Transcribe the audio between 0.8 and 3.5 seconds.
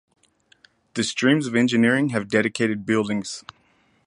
The streams of Engineering have dedicated buildings.